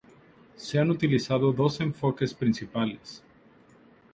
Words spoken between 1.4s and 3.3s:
dos enfoques principales.